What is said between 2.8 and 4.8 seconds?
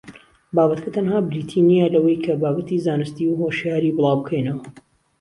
زانستی و هۆشیاری بڵاوبکەینەوە